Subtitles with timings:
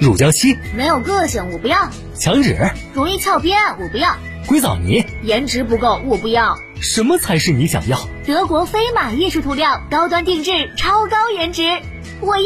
[0.00, 1.76] 乳胶漆没有个性，我不要；
[2.18, 2.56] 墙纸
[2.94, 4.16] 容易翘边，我不要；
[4.46, 6.56] 硅藻泥颜值不够，我不要。
[6.80, 8.00] 什么才是你想要？
[8.26, 11.64] 德国飞马艺术涂料，高端定制，超高颜值，
[12.20, 12.44] 我要。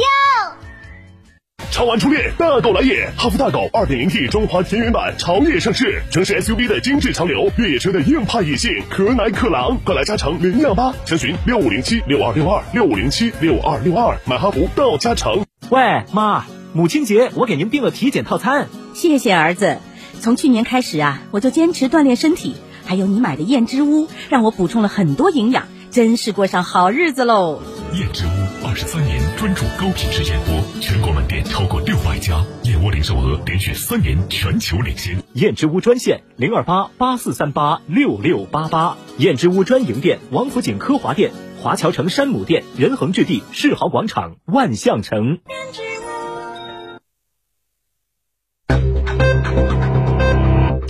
[1.71, 3.09] 超玩初恋，大狗来也！
[3.17, 15.45] 哈弗大狗 2.0T 中华田园版潮野上市，城市 SUV 的精致潮流，越野车的硬派野性，可奶可狼，快来加诚零幺八，详询六五零七六二六二六五零七六二六二，买哈弗到加诚。
[15.71, 15.81] 喂，
[16.13, 16.45] 妈，
[16.77, 18.69] 母亲节我给您订了体检套餐。
[18.95, 19.79] 谢谢儿子，
[20.21, 27.63] 从去年开始啊，我就坚持锻炼身体，还有你买的燕之屋，让我补充了很多营养，真是过上好日子喽。
[27.93, 35.23] 燕之屋二十三年专注高品质燕窝，全国门店超过六百家，燕窝零售额连续三年全球领先。
[35.35, 41.31] 燕之屋专线零二八八四三八六六八八，燕之屋专营店王府井科华店、
[41.63, 45.39] 华侨城山姆店、仁恒置地世豪广场、万象城。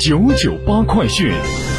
[0.07, 1.74] 九九八快讯。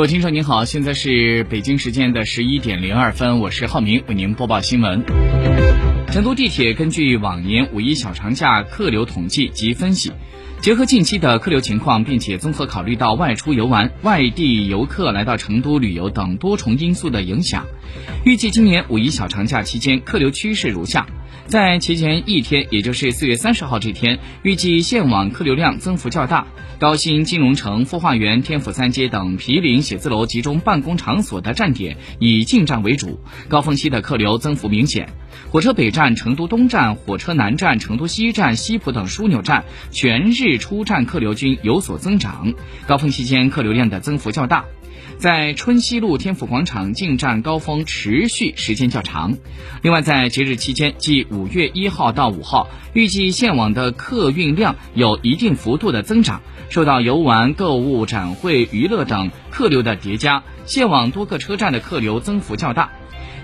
[0.00, 5.04] 各位听众您好，现在是北京时间的十一点零二分，我是浩明，为您播报新闻。
[6.10, 10.10] 成都地铁根据往年五一小长假客流统计及分析，
[10.62, 17.66] 结合近期的客流情况，并且综合考虑到外出游玩、外地游客来到成都旅游等多重因素的影响，
[18.24, 21.06] 预计今年五一小长假期间客流趋势如下。
[21.46, 26.46] 在提前一天，也就是四月三十号这天，预计线网客流量增幅较大。
[26.78, 35.10] 高新金融城、孵化园、天府三街等毗邻写字楼集中办公场所的站点以进站为主，高峰期的客流增幅明显。
[35.50, 42.54] 火车北站、成都东站、火车南站、成都西站、西浦等枢纽站全日出站客流均有所增长，
[42.86, 44.64] 高峰期间客流量的增幅较大。
[45.18, 49.36] 在春熙路天府广场进站高峰持续时间较长。
[49.82, 62.90] 另外，在节日期间，即五月一号到五号，预计线网的客运量有一定幅度的增长，受到游玩、购物、展会、娱乐等客流的叠加，线网多个车站的客流增幅较大。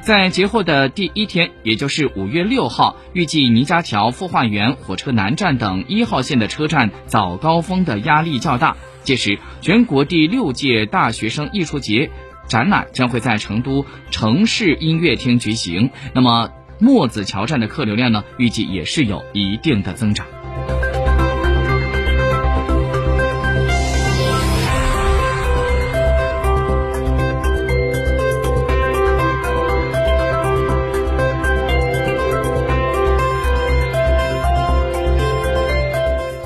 [0.03, 8.77] 在节后的第一天，也就是五月六号，预计倪家桥、孵化园、火车南站等一号线的车站早高峰的压力较大。
[9.03, 12.11] 届时，全国第六届大学生艺术节
[12.47, 15.91] 展览将会在成都城市音乐厅举行。
[16.13, 20.27] 那么，墨子桥站的客流量呢，预计也是有一定的增长。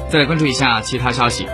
[0.08, 1.46] 再来关注一下其他消息。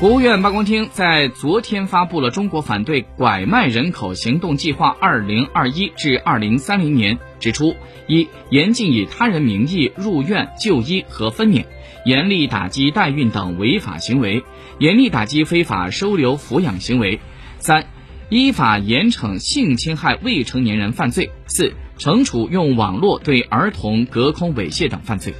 [0.00, 7.74] 国务院办公厅在昨天发布了《中国反对拐卖人口行动计划（二零二一至二零三零年）》，指出：
[8.06, 11.64] 一、严禁以他人名义入院就医和分娩，
[12.04, 14.44] 严厉打击代孕等违法行为，
[14.78, 17.18] 严厉打击非法收留抚养行为；
[17.58, 17.84] 三、
[18.28, 25.34] 依法严惩性侵害未成年人犯罪；四、惩处用网络对儿童隔空猥亵等犯罪。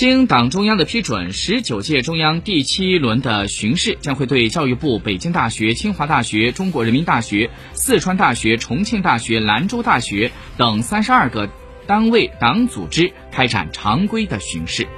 [0.00, 11.50] 经党中央的批准，十九届中央第七轮的巡视将会对教育部、北京大学、清华大学、中国人民大学、四川大学、重庆大学、兰州大学等三十二个
[11.86, 14.88] 单位党组织开展常规的巡视。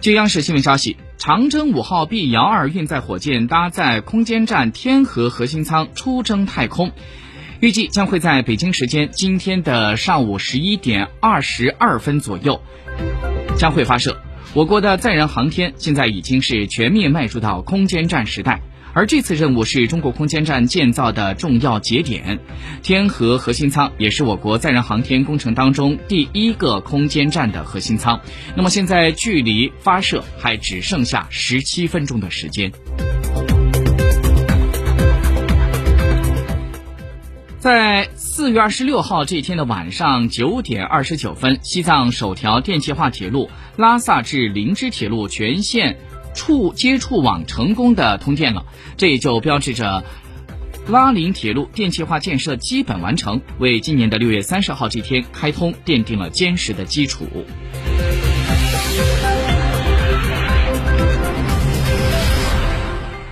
[0.00, 6.90] 据央视新闻消息，长征五号 B 遥二运载火箭搭载空间站天河核心舱出征太空。
[7.60, 12.60] 预计将会在北京时间今天的上午十一点二十二分左右
[13.56, 14.20] 将会发射。
[14.52, 18.60] 我国的载人航天现在已经是全面迈入到空间站时代。
[18.94, 22.38] 而这次任务是中国空间站建造的重要节点，
[22.82, 28.20] 天河核心舱也是我国载人航天工程当中第一个空间站的核心舱。
[28.54, 32.70] 那么现在距离发射还只剩下十七分钟的时间。
[37.58, 45.96] 在四月二十六号这一天的晚上九点二十九分，西藏首条电气化铁路拉萨至林芝铁路全线。
[46.34, 48.64] 触接触网成功的通电了，
[48.96, 50.04] 这也就标志着
[50.88, 57.26] 拉林铁路电气化建设基本完成，为今年的六月三十号这天开通奠定了坚实的基础。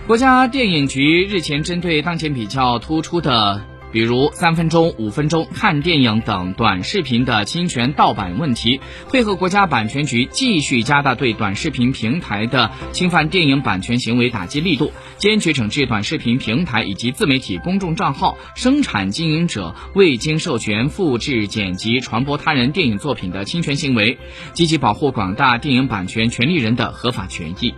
[0.06, 3.62] 国家电影局日前针对当前比较突出的。
[3.92, 24.18] 比如三分钟、五分钟看电影等短视频的侵权盗版问题，配合国家版权局继续加大对短视频平台的侵犯电影版权行为打击力度，坚决整治短视频平台以及自媒体公众账号生产经营者未经授权复制、剪辑、传播他人电影作品的侵权行为，
[24.52, 27.74] 积极保护广大电影版权权利人的合法权益。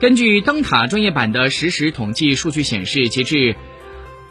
[0.00, 3.56] 根据灯塔专业版的实时统计数据显示，截至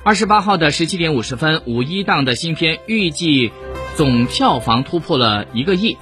[0.04, 3.52] 二十八号的十七点五十分，五一档的新片预计
[3.96, 5.98] 总票房突破了一个亿。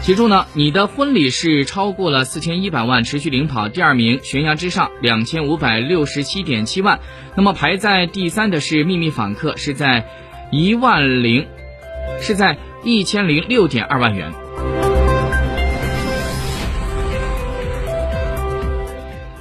[0.00, 3.68] 其中呢，你的婚礼是超过了四千一百万，持续领跑。
[3.68, 7.00] 第二名《悬崖之上》两千五百六十七点七万。
[7.34, 10.06] 那么排在第三的是《秘密访客》，是在
[10.50, 11.46] 一万零，
[12.20, 14.32] 是在一千零六点二万元。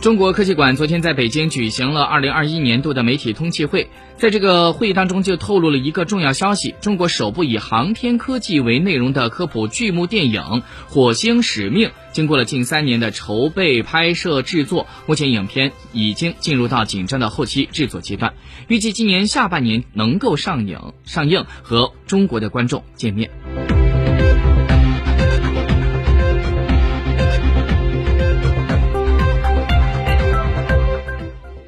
[0.06, 3.89] 中国科技馆昨天在北京举行了二零二一年度的媒体通气会，
[4.20, 10.41] 在这个会议当中就透露了一个重要消息：中国首部以航天科技为内容的科普剧目电影
[10.88, 18.36] 《火星使命》，经过了近三年的筹备、拍摄、制作，目前影片已经进入到紧张的后期制作阶段，
[18.68, 23.32] 预计今年下半年能够上映，上映和中国的观众见面。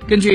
[0.07, 0.25] 根据。